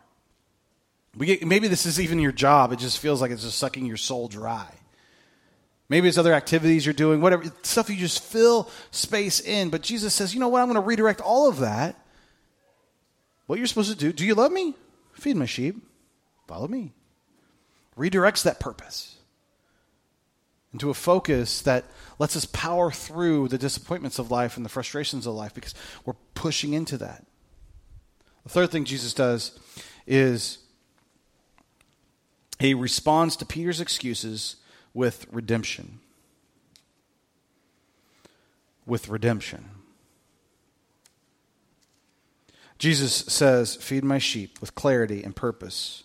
[1.17, 2.73] We get, maybe this is even your job.
[2.73, 4.71] It just feels like it's just sucking your soul dry.
[5.89, 9.71] Maybe it's other activities you're doing, whatever, stuff you just fill space in.
[9.71, 10.61] But Jesus says, you know what?
[10.61, 11.97] I'm going to redirect all of that.
[13.47, 14.75] What you're supposed to do, do you love me?
[15.17, 15.77] Feed my sheep.
[16.47, 16.93] Follow me.
[17.97, 19.17] Redirects that purpose
[20.73, 21.85] into a focus that
[22.19, 25.75] lets us power through the disappointments of life and the frustrations of life because
[26.05, 27.25] we're pushing into that.
[28.43, 29.59] The third thing Jesus does
[30.07, 30.59] is
[32.59, 34.57] he responds to Peter's excuses
[34.93, 36.01] with redemption.
[38.85, 39.71] With redemption.
[42.79, 46.05] Jesus says, Feed my sheep with clarity and purpose.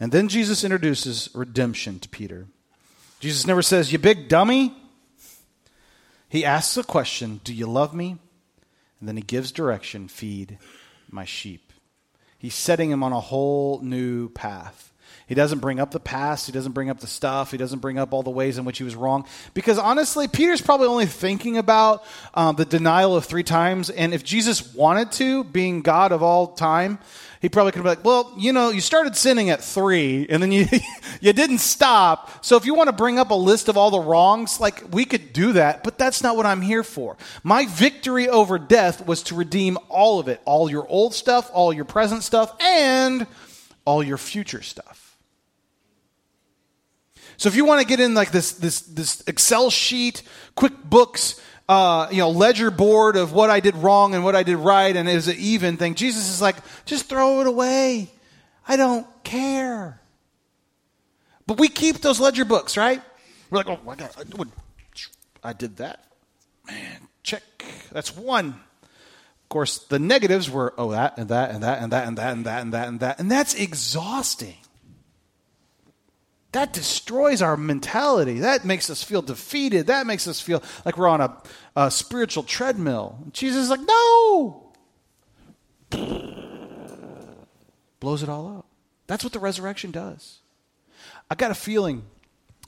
[0.00, 2.46] And then Jesus introduces redemption to Peter.
[3.20, 4.74] Jesus never says, You big dummy.
[6.28, 8.16] He asks a question Do you love me?
[9.00, 10.58] And then he gives direction Feed
[11.10, 11.72] my sheep.
[12.38, 14.92] He's setting him on a whole new path.
[15.28, 16.46] He doesn't bring up the past.
[16.46, 17.50] He doesn't bring up the stuff.
[17.50, 19.26] He doesn't bring up all the ways in which he was wrong.
[19.52, 23.90] Because honestly, Peter's probably only thinking about um, the denial of three times.
[23.90, 26.98] And if Jesus wanted to, being God of all time,
[27.42, 30.42] he probably could have been like, well, you know, you started sinning at three and
[30.42, 30.66] then you,
[31.20, 32.42] you didn't stop.
[32.42, 35.04] So if you want to bring up a list of all the wrongs, like we
[35.04, 37.18] could do that, but that's not what I'm here for.
[37.42, 41.70] My victory over death was to redeem all of it, all your old stuff, all
[41.70, 43.26] your present stuff, and
[43.84, 45.07] all your future stuff.
[47.38, 50.22] So if you want to get in like this, this, this Excel sheet,
[50.56, 54.56] QuickBooks, uh, you know, ledger board of what I did wrong and what I did
[54.56, 55.94] right, and it an even thing.
[55.94, 58.10] Jesus is like, just throw it away.
[58.66, 60.00] I don't care.
[61.46, 63.00] But we keep those ledger books, right?
[63.50, 64.10] We're like, oh, my god,
[65.42, 66.04] I did that.
[66.66, 67.42] Man, check.
[67.92, 68.48] That's one.
[68.48, 72.32] Of course, the negatives were, oh, that and that and that and that and that
[72.32, 73.20] and that and that and that.
[73.20, 74.56] And that's exhausting.
[76.52, 78.40] That destroys our mentality.
[78.40, 79.88] That makes us feel defeated.
[79.88, 81.36] That makes us feel like we're on a,
[81.76, 83.18] a spiritual treadmill.
[83.32, 84.72] Jesus is like, no.
[88.00, 88.66] Blows it all up.
[89.06, 90.38] That's what the resurrection does.
[91.30, 92.04] I got a feeling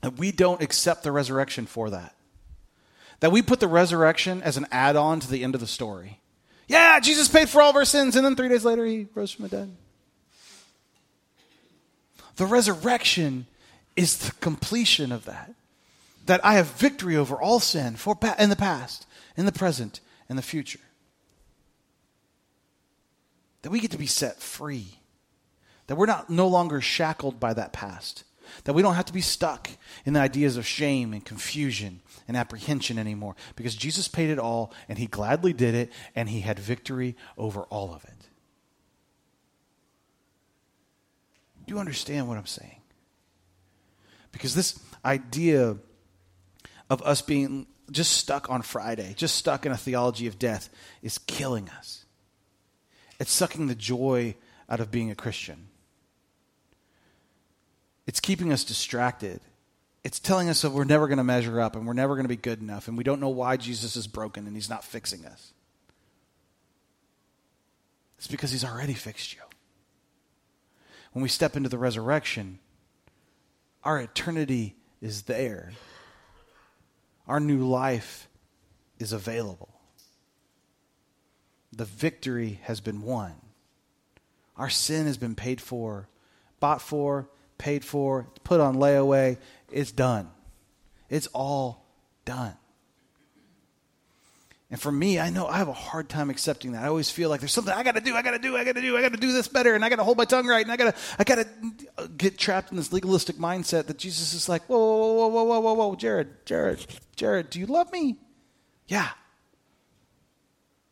[0.02, 2.14] that we don't accept the resurrection for that.
[3.20, 6.20] That we put the resurrection as an add on to the end of the story.
[6.68, 9.32] Yeah, Jesus paid for all of our sins, and then three days later he rose
[9.32, 9.76] from the dead.
[12.36, 13.46] The resurrection
[13.96, 15.54] is the completion of that.
[16.26, 20.38] That I have victory over all sin for in the past, in the present, and
[20.38, 20.80] the future.
[23.62, 25.00] That we get to be set free.
[25.86, 28.24] That we're not no longer shackled by that past.
[28.64, 29.70] That we don't have to be stuck
[30.04, 34.72] in the ideas of shame and confusion and apprehension anymore because Jesus paid it all
[34.88, 38.28] and he gladly did it and he had victory over all of it.
[41.66, 42.79] Do you understand what I'm saying?
[44.32, 45.76] Because this idea
[46.88, 50.68] of us being just stuck on Friday, just stuck in a theology of death,
[51.02, 52.04] is killing us.
[53.18, 54.36] It's sucking the joy
[54.68, 55.68] out of being a Christian.
[58.06, 59.40] It's keeping us distracted.
[60.02, 62.28] It's telling us that we're never going to measure up and we're never going to
[62.28, 65.26] be good enough and we don't know why Jesus is broken and he's not fixing
[65.26, 65.52] us.
[68.18, 69.40] It's because he's already fixed you.
[71.12, 72.58] When we step into the resurrection,
[73.82, 75.72] our eternity is there.
[77.26, 78.28] Our new life
[78.98, 79.74] is available.
[81.72, 83.34] The victory has been won.
[84.56, 86.08] Our sin has been paid for,
[86.58, 89.38] bought for, paid for, put on layaway.
[89.70, 90.30] It's done.
[91.08, 91.86] It's all
[92.24, 92.56] done.
[94.70, 96.84] And for me, I know I have a hard time accepting that.
[96.84, 98.62] I always feel like there's something I got to do, I got to do, I
[98.62, 100.24] got to do, I got to do this better, and I got to hold my
[100.24, 103.86] tongue right, and I got to, I got to get trapped in this legalistic mindset
[103.86, 107.58] that Jesus is like, whoa, whoa, whoa, whoa, whoa, whoa, whoa, Jared, Jared, Jared, do
[107.58, 108.16] you love me?
[108.86, 109.08] Yeah.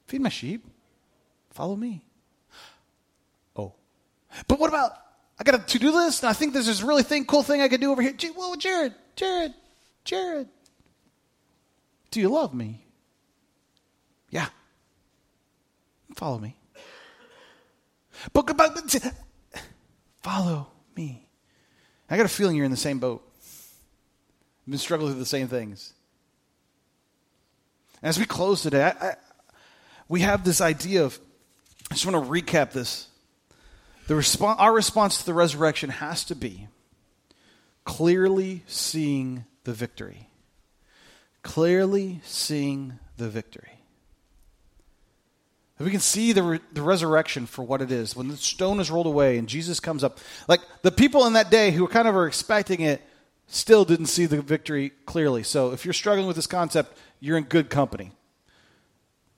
[0.09, 0.67] Feed my sheep.
[1.51, 2.03] Follow me.
[3.55, 3.75] Oh,
[4.49, 4.93] but what about?
[5.39, 7.69] I got a to-do list, and I think there's this really thing, cool thing I
[7.69, 8.15] could do over here.
[8.35, 9.55] Whoa, Jared, Jared,
[10.05, 10.49] Jared,
[12.11, 12.85] do you love me?
[14.31, 14.49] Yeah.
[16.19, 16.57] Follow me.
[18.33, 19.13] But, but
[20.21, 21.29] follow me.
[22.11, 23.23] I got a feeling you're in the same boat.
[24.67, 25.93] You've been struggling with the same things.
[28.03, 29.15] As we close today, I, I,
[30.09, 31.21] we have this idea of,
[31.89, 33.07] I just want to recap this.
[34.09, 36.67] The response, our response to the resurrection has to be
[37.85, 40.31] clearly seeing the victory.
[41.45, 43.78] Clearly seeing the victory.
[45.79, 48.81] If we can see the, re- the resurrection for what it is, when the stone
[48.81, 52.09] is rolled away and Jesus comes up, like the people in that day who kind
[52.09, 53.01] of are expecting it
[53.47, 55.45] still didn't see the victory clearly.
[55.45, 58.11] So if you're struggling with this concept, you're in good company.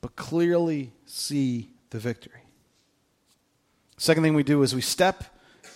[0.00, 2.40] But clearly see the victory.
[3.98, 5.24] Second thing we do is we step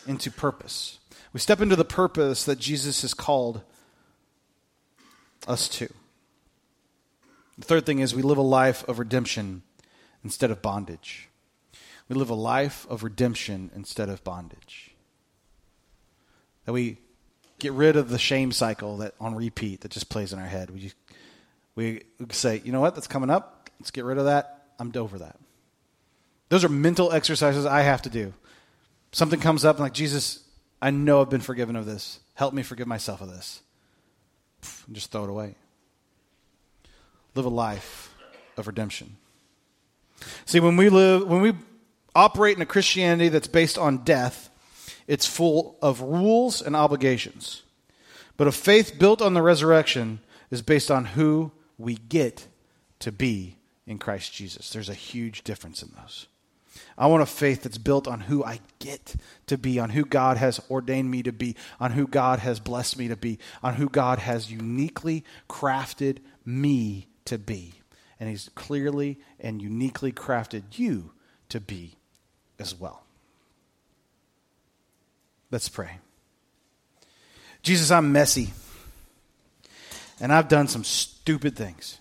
[0.07, 0.99] into purpose.
[1.35, 3.61] We step into the purpose that Jesus has called
[5.47, 5.93] us to.
[7.59, 9.63] The third thing is we live a life of redemption
[10.25, 11.29] instead of bondage.
[12.09, 14.95] We live a life of redemption instead of bondage.
[16.65, 16.99] That we
[17.59, 20.71] get rid of the shame cycle that on repeat that just plays in our head.
[20.71, 20.93] We
[21.77, 23.71] we say, you know what, that's coming up.
[23.81, 24.67] Let's get rid of that.
[24.79, 25.37] I'm over that.
[26.49, 28.33] Those are mental exercises I have to do.
[29.13, 30.41] Something comes up and like, Jesus,
[30.81, 32.21] I know I've been forgiven of this.
[32.35, 33.63] Help me forgive myself of this.
[34.87, 35.55] And just throw it away.
[37.35, 38.15] Live a life
[38.57, 39.17] of redemption.
[40.47, 41.55] See, when we live, when we
[42.15, 44.51] operate in a Christianity that's based on death,
[45.07, 47.63] it's full of rules and obligations.
[48.37, 50.21] But a faith built on the resurrection
[50.51, 52.47] is based on who we get
[53.01, 53.57] to be
[53.87, 54.71] in Christ Jesus.
[54.71, 56.27] There's a huge difference in those.
[56.97, 59.17] I want a faith that's built on who I get
[59.47, 62.99] to be, on who God has ordained me to be, on who God has blessed
[62.99, 67.75] me to be, on who God has uniquely crafted me to be.
[68.21, 71.13] And He's clearly and uniquely crafted you
[71.49, 71.97] to be
[72.59, 73.05] as well.
[75.51, 75.99] Let's pray.
[77.63, 78.53] Jesus, I'm messy.
[80.21, 81.99] And I've done some stupid things.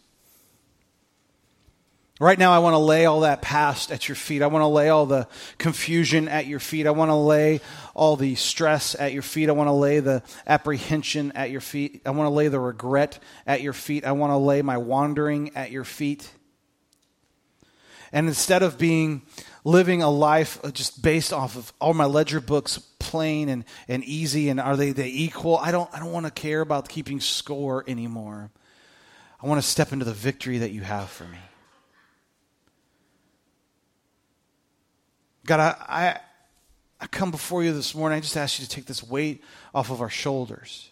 [2.20, 4.44] Right now, I want to lay all that past at your feet.
[4.44, 6.86] I want to lay all the confusion at your feet.
[6.86, 7.60] I want to lay
[7.96, 9.50] all the stress at your feet.
[9.50, 12.04] I want to lay the apprehension at your feet.
[12.06, 14.06] I want to lay the regret at your feet.
[14.06, 16.32] I want to lay my wandering at your feet.
[18.12, 19.24] And instead of being
[19.64, 24.50] living a life just based off of all my ledger books plain and, and easy
[24.50, 27.84] and are they, they equal, I don't, I don't want to care about keeping score
[27.88, 28.52] anymore.
[29.42, 31.40] I want to step into the victory that you have for me.
[35.46, 36.20] God, I, I,
[37.02, 38.18] I come before you this morning.
[38.18, 40.90] I just ask you to take this weight off of our shoulders.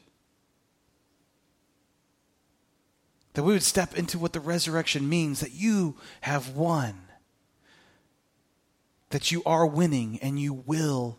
[3.34, 7.04] That we would step into what the resurrection means, that you have won,
[9.12, 11.18] that you are winning, and you will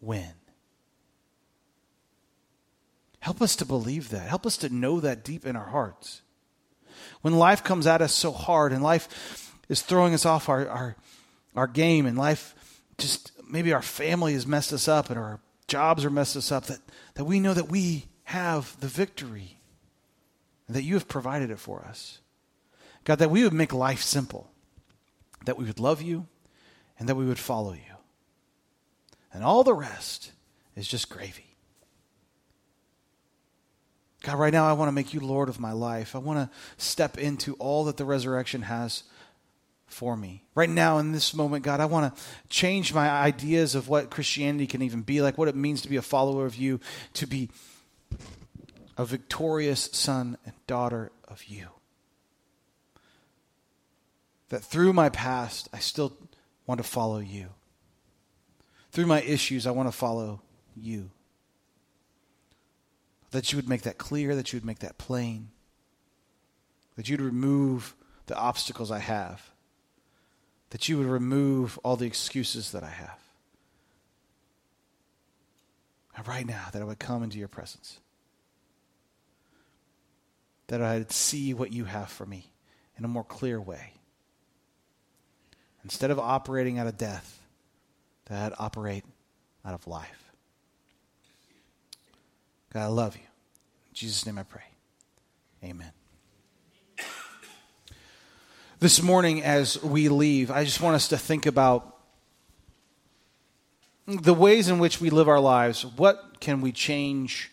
[0.00, 0.32] win.
[3.20, 4.28] Help us to believe that.
[4.28, 6.22] Help us to know that deep in our hearts.
[7.20, 10.96] When life comes at us so hard and life is throwing us off our, our,
[11.54, 12.54] our game and life
[13.02, 16.64] just maybe our family has messed us up and our jobs are messed us up,
[16.66, 16.78] that,
[17.14, 19.58] that we know that we have the victory
[20.66, 22.20] and that you have provided it for us.
[23.04, 24.50] God, that we would make life simple,
[25.44, 26.26] that we would love you
[26.98, 27.80] and that we would follow you.
[29.32, 30.32] And all the rest
[30.76, 31.56] is just gravy.
[34.22, 36.14] God, right now I want to make you Lord of my life.
[36.14, 39.02] I want to step into all that the resurrection has
[39.92, 40.42] for me.
[40.54, 44.66] Right now, in this moment, God, I want to change my ideas of what Christianity
[44.66, 46.80] can even be like, what it means to be a follower of you,
[47.14, 47.50] to be
[48.96, 51.68] a victorious son and daughter of you.
[54.48, 56.16] That through my past, I still
[56.66, 57.48] want to follow you.
[58.90, 60.42] Through my issues, I want to follow
[60.76, 61.10] you.
[63.30, 65.48] That you would make that clear, that you would make that plain,
[66.96, 67.94] that you'd remove
[68.26, 69.51] the obstacles I have
[70.72, 73.18] that you would remove all the excuses that I have.
[76.16, 78.00] And right now, that I would come into your presence.
[80.68, 82.52] That I'd see what you have for me
[82.96, 83.92] in a more clear way.
[85.84, 87.42] Instead of operating out of death,
[88.26, 89.04] that I'd operate
[89.66, 90.32] out of life.
[92.72, 93.22] God, I love you.
[93.90, 94.62] In Jesus' name I pray.
[95.62, 95.92] Amen.
[98.82, 101.98] This morning, as we leave, I just want us to think about
[104.08, 105.86] the ways in which we live our lives.
[105.86, 107.52] What can we change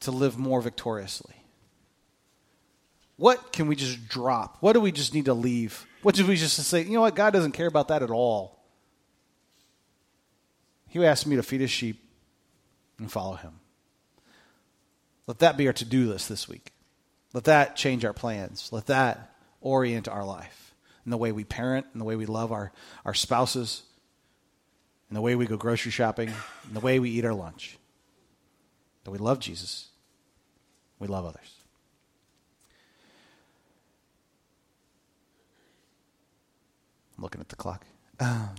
[0.00, 1.34] to live more victoriously?
[3.18, 4.56] What can we just drop?
[4.60, 5.84] What do we just need to leave?
[6.00, 8.64] What do we just say, you know what, God doesn't care about that at all.
[10.88, 12.02] He asked me to feed his sheep
[12.98, 13.60] and follow him.
[15.26, 16.72] Let that be our to do list this week.
[17.34, 18.70] Let that change our plans.
[18.72, 19.29] Let that
[19.60, 22.72] orient our life in the way we parent, in the way we love our,
[23.04, 23.82] our spouses,
[25.08, 26.28] in the way we go grocery shopping,
[26.68, 27.78] in the way we eat our lunch.
[29.04, 29.88] That we love Jesus,
[30.98, 31.54] we love others.
[37.16, 37.84] I'm looking at the clock.
[38.18, 38.50] Um,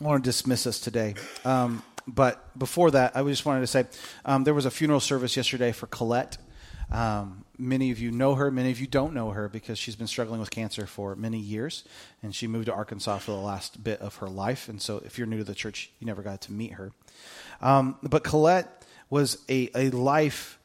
[0.00, 1.14] I want to dismiss us today.
[1.44, 3.84] Um, but before that, I just wanted to say
[4.24, 6.38] um, there was a funeral service yesterday for Colette.
[6.90, 10.06] Um, many of you know her, many of you don't know her because she's been
[10.06, 11.84] struggling with cancer for many years,
[12.22, 14.68] and she moved to Arkansas for the last bit of her life.
[14.68, 16.92] And so, if you're new to the church, you never got to meet her.
[17.60, 20.58] Um, but Colette was a, a life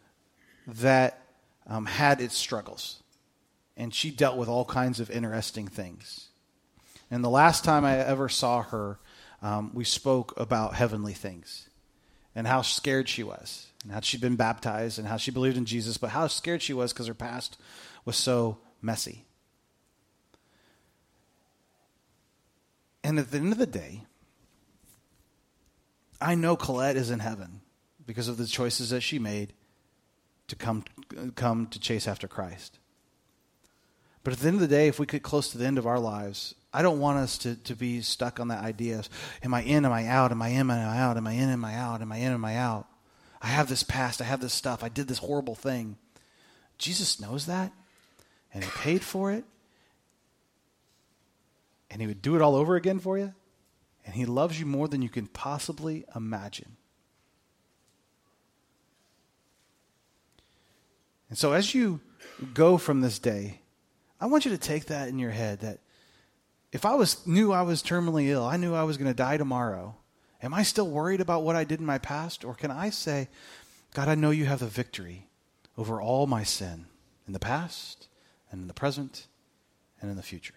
[0.68, 1.22] that
[1.68, 3.04] um, had its struggles,
[3.76, 6.30] and she dealt with all kinds of interesting things.
[7.12, 9.00] And the last time I ever saw her,
[9.42, 11.70] um, we spoke about heavenly things
[12.36, 15.66] and how scared she was and how she'd been baptized and how she believed in
[15.66, 17.58] Jesus, but how scared she was because her past
[18.04, 19.26] was so messy.
[23.04, 24.02] And at the end of the day,
[26.20, 27.62] I know Colette is in heaven
[28.06, 29.54] because of the choices that she made
[30.48, 30.84] to come,
[31.36, 32.80] come to chase after Christ.
[34.24, 35.86] But at the end of the day, if we get close to the end of
[35.86, 39.02] our lives, I don't want us to, to be stuck on that idea
[39.42, 41.50] am I in, am I out, am I in, am I out, am I in,
[41.50, 42.86] am I out, am I in, am I out?
[43.42, 45.96] I have this past, I have this stuff, I did this horrible thing.
[46.78, 47.72] Jesus knows that,
[48.54, 49.46] and He paid for it,
[51.90, 53.34] and He would do it all over again for you,
[54.06, 56.76] and He loves you more than you can possibly imagine.
[61.30, 62.02] And so as you
[62.54, 63.62] go from this day,
[64.20, 65.80] I want you to take that in your head that
[66.76, 69.38] if I was knew I was terminally ill, I knew I was going to die
[69.38, 69.96] tomorrow,
[70.44, 73.30] am I still worried about what I did in my past or can I say,
[73.94, 75.30] God, I know you have the victory
[75.78, 76.88] over all my sin
[77.28, 78.10] in the past
[78.52, 79.28] and in the present
[80.02, 80.54] and in the future.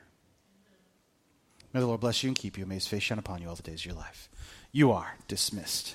[1.73, 2.67] May the Lord bless you and keep you.
[2.67, 4.29] May his face shine upon you all the days of your life.
[4.73, 5.95] You are dismissed.